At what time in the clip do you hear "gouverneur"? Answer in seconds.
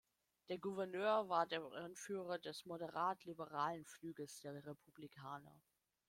0.57-1.29